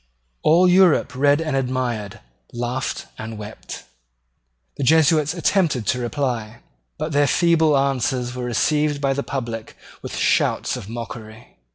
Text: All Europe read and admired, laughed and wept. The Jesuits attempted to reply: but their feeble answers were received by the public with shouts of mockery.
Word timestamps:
All 0.41 0.67
Europe 0.67 1.15
read 1.15 1.39
and 1.41 1.55
admired, 1.55 2.21
laughed 2.53 3.05
and 3.19 3.37
wept. 3.37 3.83
The 4.77 4.83
Jesuits 4.83 5.35
attempted 5.35 5.85
to 5.85 5.99
reply: 5.99 6.61
but 6.97 7.11
their 7.11 7.27
feeble 7.27 7.77
answers 7.77 8.33
were 8.33 8.45
received 8.45 8.99
by 8.99 9.13
the 9.13 9.21
public 9.21 9.77
with 10.01 10.15
shouts 10.17 10.75
of 10.75 10.89
mockery. 10.89 11.57